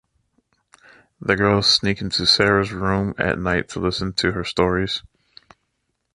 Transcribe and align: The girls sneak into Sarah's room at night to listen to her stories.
The 1.21 1.35
girls 1.35 1.67
sneak 1.69 2.01
into 2.01 2.25
Sarah's 2.25 2.71
room 2.71 3.13
at 3.19 3.37
night 3.37 3.69
to 3.69 3.79
listen 3.79 4.13
to 4.13 4.31
her 4.31 4.43
stories. 4.43 5.03